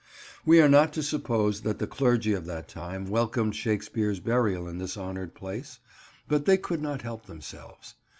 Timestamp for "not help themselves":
6.81-7.93